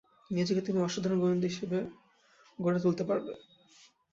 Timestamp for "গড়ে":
2.59-2.79